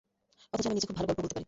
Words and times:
অথচ 0.53 0.65
আমি 0.67 0.75
নিজে 0.77 0.87
খুব 0.89 0.97
ভালো 0.99 1.07
গল্প 1.09 1.17
বলতে 1.21 1.33
পারি। 1.33 1.39